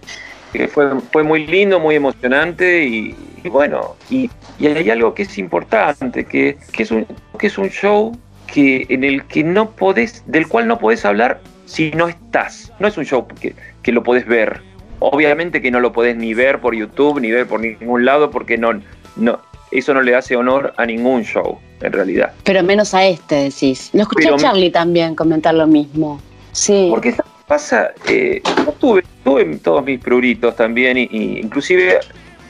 [0.72, 3.13] fue, fue muy lindo, muy emocionante y,
[3.44, 7.06] y bueno, y, y hay algo que es importante, que, que, es un,
[7.38, 11.41] que es un show que, en el que no podés, del cual no podés hablar
[11.65, 12.71] si no estás.
[12.80, 14.62] No es un show que, que lo podés ver.
[14.99, 18.58] Obviamente que no lo podés ni ver por YouTube, ni ver por ningún lado, porque
[18.58, 18.80] no,
[19.17, 19.39] no,
[19.71, 22.34] eso no le hace honor a ningún show, en realidad.
[22.43, 23.89] Pero menos a este, decís.
[23.93, 26.21] Lo escuché Pero- a Charlie también comentar lo mismo.
[26.54, 26.88] Sí.
[26.89, 31.99] Porque ¿sabes qué pasa, eh, yo tuve, tuve todos mis pruritos también, y, y inclusive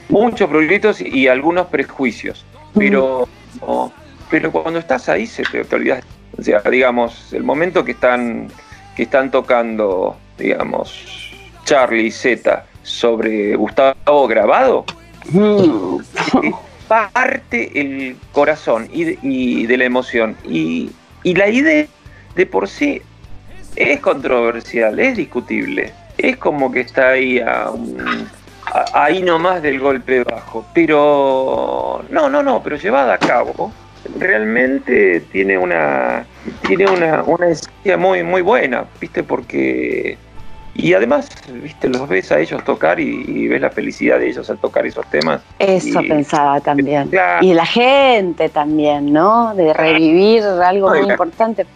[0.08, 2.44] muchos pruritos y, y algunos prejuicios.
[2.74, 3.26] Pero,
[4.30, 6.04] pero cuando estás ahí se te, te olvidas.
[6.38, 8.48] O sea, digamos, el momento que están,
[8.96, 11.30] que están tocando, digamos,
[11.64, 14.84] Charlie y Z sobre Gustavo grabado,
[15.30, 15.98] Mm.
[16.88, 20.36] parte el corazón y de, y de la emoción.
[20.44, 20.90] Y,
[21.24, 21.86] y la idea
[22.36, 23.02] de por sí
[23.74, 25.92] es controversial, es discutible.
[26.16, 28.28] Es como que está ahí a un-
[28.72, 30.64] a- ahí nomás del golpe bajo.
[30.72, 33.72] Pero no, no, no, pero llevada a cabo,
[34.18, 36.24] realmente tiene una
[36.66, 39.22] tiene una, una esencia muy, muy buena, ¿viste?
[39.22, 40.16] Porque
[40.78, 44.48] y además, viste, los ves a ellos tocar y, y ves la felicidad de ellos
[44.50, 45.40] al tocar esos temas.
[45.58, 47.08] Eso Y- pensaba también.
[47.08, 47.44] Claro.
[47.44, 49.54] Y de la gente también, ¿no?
[49.54, 51.66] De revivir algo muy importante.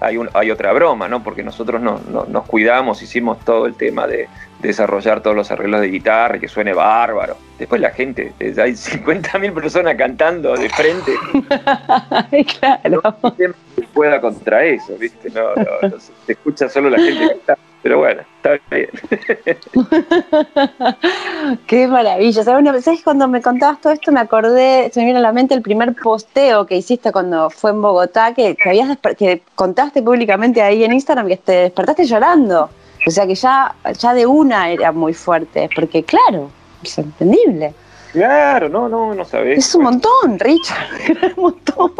[0.00, 1.22] hay, un- hay otra broma, ¿no?
[1.22, 4.26] Porque nosotros no, no- nos cuidamos, hicimos todo el tema de
[4.60, 7.36] desarrollar todos los arreglos de guitarra y que suene bárbaro.
[7.58, 11.12] Después la gente, hay 50.000 personas cantando de frente,
[12.58, 13.02] claro.
[13.22, 13.52] no que
[13.92, 15.30] pueda contra eso, ¿viste?
[15.30, 17.58] No, no, no se se escucha solo la gente cantar.
[17.82, 18.90] Pero bueno, está bien.
[21.68, 22.42] Qué maravilla.
[22.42, 23.02] ¿Sabes, ¿sabes?
[23.04, 25.94] Cuando me contabas todo esto me acordé, se me vino a la mente el primer
[25.94, 30.94] posteo que hiciste cuando fue en Bogotá, que, que habías que contaste públicamente ahí en
[30.94, 32.70] Instagram que te despertaste llorando.
[33.06, 36.50] O sea que ya, ya de una era muy fuerte, porque claro,
[36.82, 37.72] es entendible.
[38.12, 39.58] Claro, no, no, no sabés.
[39.58, 41.92] Es un montón, Richard, es un montón.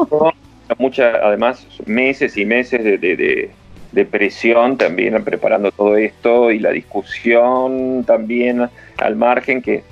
[0.79, 3.51] mucha, además, meses y meses de, de- de-
[3.93, 9.85] de presión también preparando todo esto y la discusión también al margen que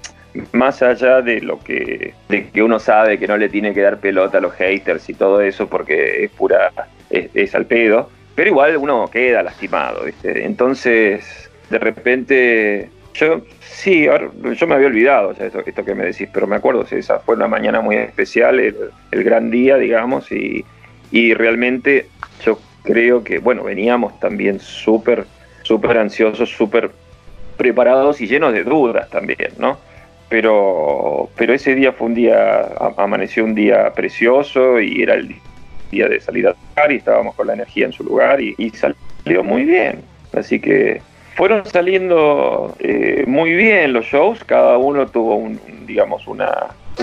[0.52, 3.98] más allá de lo que, de que uno sabe que no le tiene que dar
[4.00, 6.70] pelota a los haters y todo eso porque es pura,
[7.08, 10.04] es, es al pedo, pero igual uno queda lastimado.
[10.22, 14.06] Entonces, de repente, yo sí,
[14.56, 17.48] yo me había olvidado esto, que me decís, pero me acuerdo, sí, esa fue una
[17.48, 20.64] mañana muy especial, el, gran día, digamos, y,
[21.34, 22.08] realmente
[22.44, 25.26] yo creo que, bueno, veníamos también súper,
[25.62, 26.90] súper ansiosos, súper
[27.56, 29.78] preparados y llenos de dudas también, ¿no?
[30.28, 32.62] Pero, pero ese día fue un día,
[32.96, 35.36] amaneció un día precioso y era el
[35.94, 38.70] día de salida a tocar y estábamos con la energía en su lugar y, y
[38.70, 40.02] salió muy bien.
[40.37, 41.00] Así que
[41.37, 46.50] fueron saliendo eh, muy bien los shows, cada uno tuvo un, digamos una,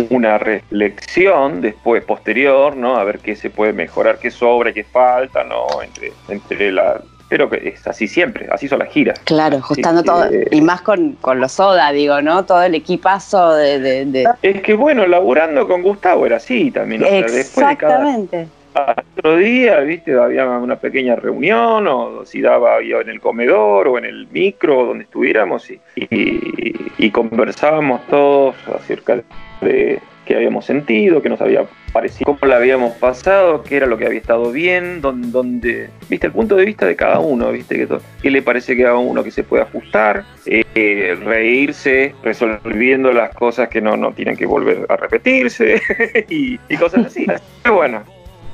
[0.10, 2.98] una reflexión después posterior, ¿no?
[2.98, 5.68] A ver qué se puede mejorar, qué sobra, qué falta, ¿no?
[5.82, 9.18] Entre, entre la pero que es así siempre, así son las giras.
[9.24, 10.26] Claro, ajustando todo.
[10.52, 12.44] Y más con, con los soda, digo, ¿no?
[12.44, 13.80] Todo el equipazo de.
[13.80, 17.04] de- de- Es que bueno, laburando con Gustavo era así también.
[17.04, 18.48] o sea, después de cada Exactamente.
[18.74, 24.06] Otro día, viste, había una pequeña reunión, o si daba en el comedor o en
[24.06, 29.22] el micro, donde estuviéramos, y, y, conversábamos todos acerca
[29.62, 33.98] de qué habíamos sentido, qué nos había parecido, cómo la habíamos pasado, qué era lo
[33.98, 37.76] que había estado bien, donde, donde viste, el punto de vista de cada uno, viste,
[37.76, 43.36] que qué le parece que a uno que se puede ajustar, eh, reírse, resolviendo las
[43.36, 45.82] cosas que no, no tienen que volver a repetirse,
[46.30, 47.26] y, y cosas así.
[47.64, 48.04] Pero bueno,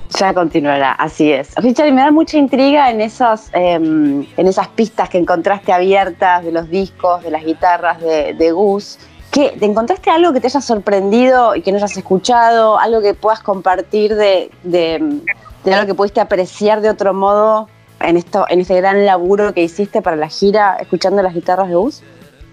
[0.10, 1.54] Ya continuará, así es.
[1.56, 6.52] Richard, me da mucha intriga en, esos, em, en esas pistas que encontraste abiertas de
[6.52, 9.00] los discos, de las guitarras de, de Gus.
[9.32, 12.80] ¿Qué, ¿Te encontraste algo que te haya sorprendido y que no hayas escuchado?
[12.80, 15.20] ¿Algo que puedas compartir de, de,
[15.66, 17.68] de algo que pudiste apreciar de otro modo
[18.00, 21.76] en, esto, en este gran laburo que hiciste para la gira escuchando las guitarras de
[21.76, 22.04] Gus?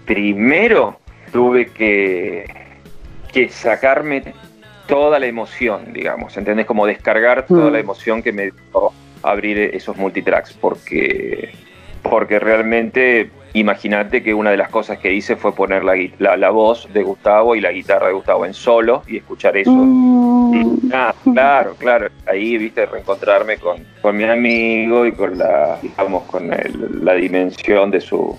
[0.05, 0.97] primero
[1.31, 2.45] tuve que,
[3.31, 4.33] que sacarme
[4.87, 6.65] toda la emoción, digamos, ¿entendés?
[6.65, 7.73] Como descargar toda Mm.
[7.73, 8.91] la emoción que me dio
[9.23, 11.49] abrir esos multitracks, porque,
[12.03, 16.49] porque realmente, imagínate que una de las cosas que hice fue poner la, la, la
[16.51, 19.71] voz de Gustavo y la guitarra de Gustavo en solo y escuchar eso.
[19.71, 22.07] Mm, ah, claro, claro.
[22.27, 27.89] Ahí, viste, reencontrarme con, con mi amigo y con la, digamos, con el- la dimensión
[27.89, 28.37] de su,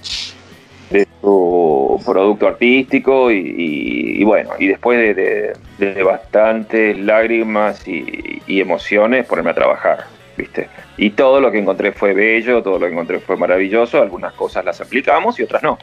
[0.90, 9.50] de su producto artístico y, bueno, y después de, de- bastantes lágrimas y, emociones, ponerme
[9.50, 10.04] a trabajar.
[10.36, 10.68] ¿viste?
[10.98, 14.64] Y todo lo que encontré fue bello, todo lo que encontré fue maravilloso, algunas cosas
[14.64, 15.78] las aplicamos y otras no.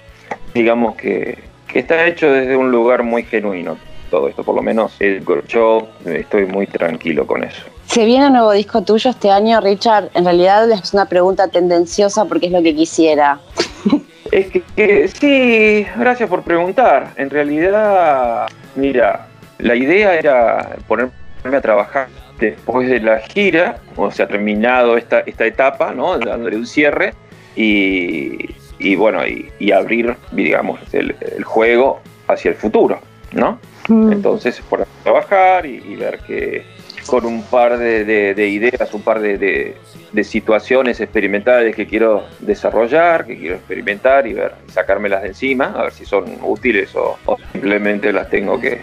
[0.53, 1.37] Digamos que,
[1.67, 3.77] que está hecho desde un lugar muy genuino
[4.11, 7.63] todo esto, por lo menos eh, yo estoy muy tranquilo con eso.
[7.87, 10.09] ¿Se viene un nuevo disco tuyo este año, Richard?
[10.13, 13.39] En realidad es una pregunta tendenciosa porque es lo que quisiera.
[14.33, 17.11] Es que, que sí, gracias por preguntar.
[17.17, 19.27] En realidad, mira,
[19.59, 21.11] la idea era ponerme
[21.55, 22.07] a trabajar
[22.39, 26.17] después de la gira, o sea, terminado esta, esta etapa, ¿no?
[26.17, 27.13] Dándole un cierre
[27.55, 33.01] y, y bueno, y, y abrir, digamos, el, el juego hacia el futuro,
[33.33, 33.59] ¿no?
[33.87, 34.13] Mm.
[34.13, 36.65] Entonces, por trabajar y, y ver que
[37.07, 39.75] con un par de, de- de ideas, un par de, de-
[40.23, 45.91] situaciones experimentales que quiero desarrollar, que quiero experimentar y ver, sacármelas de encima, a ver
[45.91, 48.81] si son útiles o, o simplemente las tengo que,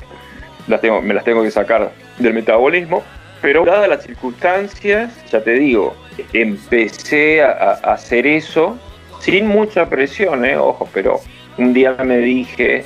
[0.69, 3.03] las tengo, me las tengo que sacar del metabolismo.
[3.43, 5.97] Pero dadas las circunstancias, ya te digo,
[6.35, 7.53] empecé a,
[7.83, 8.79] a hacer eso
[9.21, 10.57] sin mucha presión, ¿eh?
[10.57, 11.21] ojo, pero
[11.59, 12.85] un día me dije,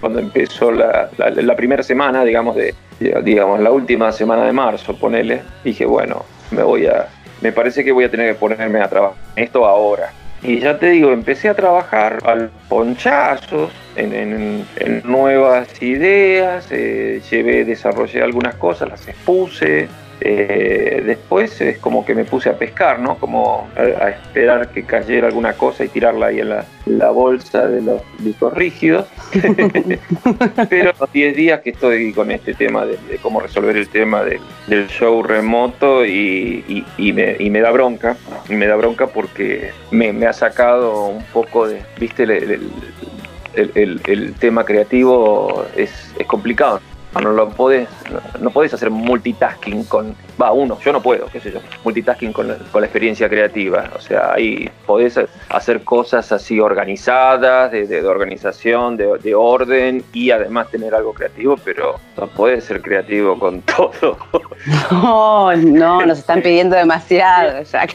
[0.00, 1.08] cuando empezó la,
[1.56, 2.74] primera semana, digamos, de,
[3.22, 7.08] digamos, la última semana de marzo, ponele, dije, bueno, me voy a,
[7.40, 10.12] me parece que voy a tener que ponerme a trabajar esto ahora.
[10.42, 14.66] Y ya te digo, empecé a trabajar al ponchazos, en
[15.04, 19.88] nuevas ideas, eh, llevé, desarrollé algunas cosas, las expuse.
[20.26, 23.18] Eh, después es como que me puse a pescar, ¿no?
[23.18, 28.00] Como a, esperar que cayera alguna cosa y tirarla ahí en la, bolsa de los
[28.20, 29.06] discos rígidos.
[30.70, 35.22] Pero 10 días que estoy con este tema de, cómo resolver el tema del, show
[35.22, 38.16] remoto y, y- me, y me da bronca.
[38.48, 42.70] Y me da bronca porque me, me ha sacado un poco de, viste, el-
[44.06, 46.80] el tema creativo es, es complicado.
[47.22, 51.40] No lo podés, no, no podés hacer multitasking con, va, uno, yo no puedo, qué
[51.40, 53.88] sé yo, multitasking con, la- con la experiencia creativa.
[53.96, 60.02] O sea, ahí podés hacer cosas así organizadas, de, de- de organización, de, de orden
[60.12, 64.18] y además tener algo creativo, pero no podés ser creativo con todo.
[64.90, 67.94] No, no, nos están pidiendo demasiado, Jack.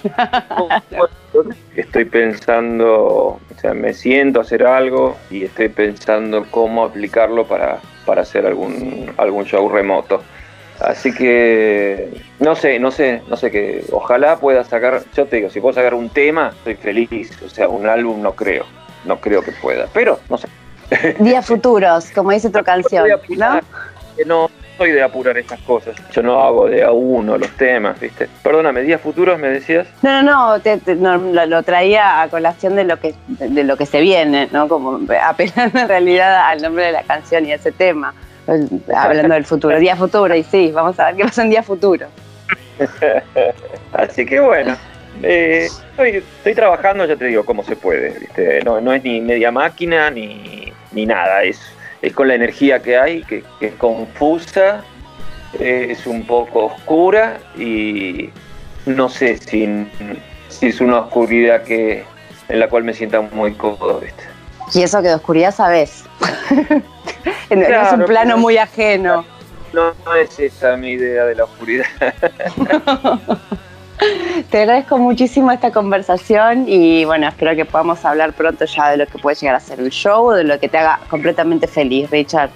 [1.75, 7.79] Estoy pensando, o sea, me siento a hacer algo y estoy pensando cómo aplicarlo para,
[8.09, 10.23] para hacer algún, algún show remoto.
[10.79, 13.85] Así que no sé, no sé, no sé qué.
[13.91, 17.39] Ojalá pueda sacar, yo te digo, si puedo sacar un tema, estoy feliz.
[17.45, 18.65] O sea, un álbum no creo,
[19.05, 19.85] no creo que pueda.
[19.93, 20.47] Pero no sé.
[21.19, 23.07] Días futuros, como dice tu canción,
[23.37, 23.59] ¿no?
[24.19, 25.95] Que no soy de apurar estas cosas.
[26.11, 28.27] Yo no hago de a uno los temas, ¿viste?
[28.43, 29.87] Perdóname, días futuros me decías.
[30.01, 33.63] No, no, no, te- te- no, lo, lo traía a colación de lo que de
[33.63, 34.67] lo que se viene, ¿no?
[34.67, 38.13] Como apelando en realidad al nombre de la canción y a ese tema,
[38.95, 42.07] hablando del futuro, día futuro, y sí, vamos a ver qué pasa en día futuro.
[43.93, 44.75] Así que bueno,
[45.23, 48.17] eh, estoy, estoy trabajando, ya te digo, como se puede.
[48.19, 48.61] ¿viste?
[48.63, 51.59] No, no es ni media máquina ni, ni nada, es,
[52.01, 54.83] es con la energía que hay, que, que es confusa,
[55.59, 58.29] es un poco oscura y
[58.85, 59.87] no sé si,
[60.47, 62.03] si es una oscuridad que,
[62.47, 63.99] en la cual me sienta muy cómodo.
[63.99, 64.23] ¿viste?
[64.73, 66.05] Y eso que de oscuridad sabes.
[66.51, 69.25] no, no es Claro, un plano muy ajeno.
[69.73, 71.85] No, no es esa mi idea de la oscuridad.
[74.49, 79.05] Te agradezco muchísimo esta conversación y bueno, espero que podamos hablar pronto ya de lo
[79.05, 82.49] que puede llegar a ser el show, de lo que te haga completamente feliz, Richard.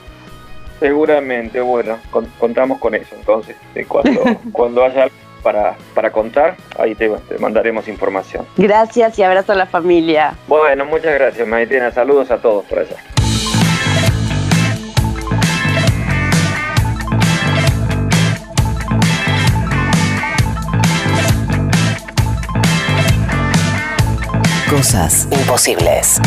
[0.80, 3.16] Seguramente, bueno, con- contamos con eso.
[3.16, 4.22] Entonces, eh, cuando,
[4.52, 8.46] cuando haya algo para, para contar, ahí te, te mandaremos información.
[8.58, 10.34] Gracias y abrazo a la familia.
[10.48, 11.92] Bueno, muchas gracias, Maitena.
[11.92, 12.96] Saludos a todos por allá.
[24.76, 26.20] Cosas imposibles.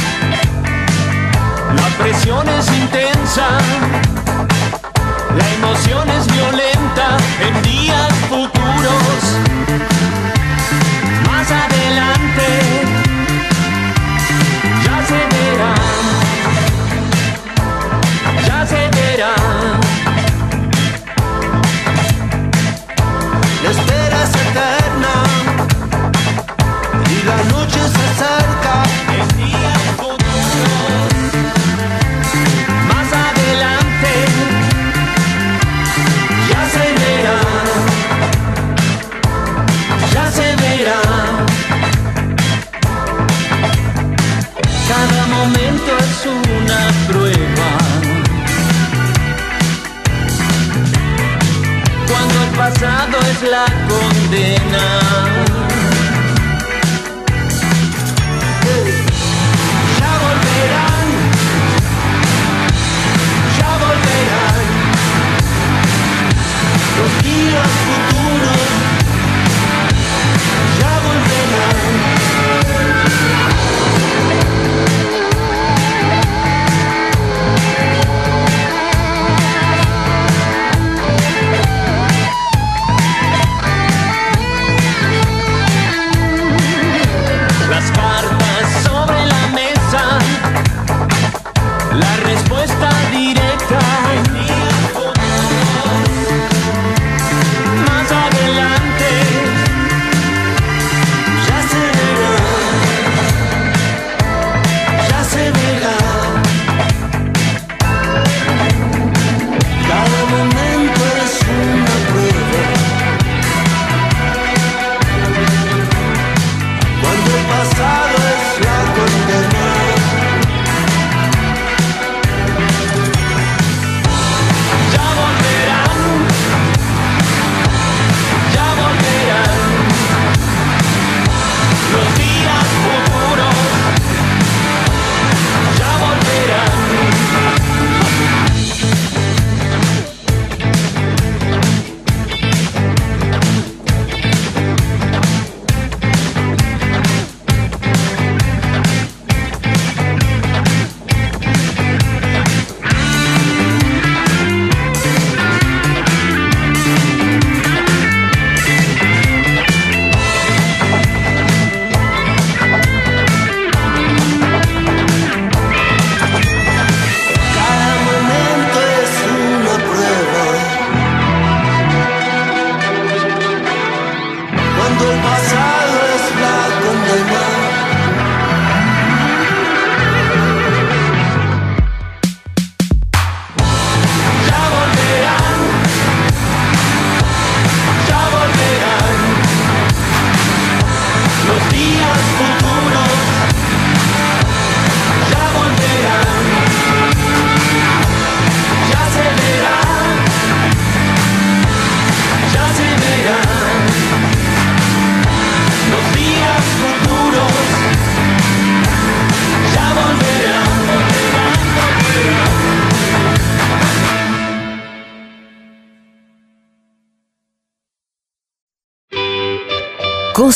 [1.74, 3.59] La presión es intensa,
[5.36, 10.16] la emoción es violenta en días futuros.
[52.57, 55.26] Pasado es la condena.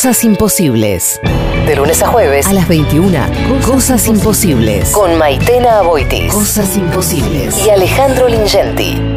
[0.01, 1.20] Cosas imposibles.
[1.66, 3.18] De lunes a jueves a las 21.
[3.66, 4.92] Cosas, imposibles.
[4.92, 6.32] Con Maitena Aboitis.
[6.32, 7.66] Cosas imposibles.
[7.66, 9.10] Y Alejandro Lingenti.